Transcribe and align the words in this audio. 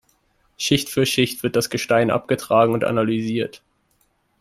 Schicht 0.57 0.89
für 0.89 1.05
Schicht 1.05 1.43
wird 1.43 1.55
das 1.55 1.69
Gestein 1.69 2.09
abgetragen 2.09 2.73
und 2.73 2.83
analysiert. 2.83 3.61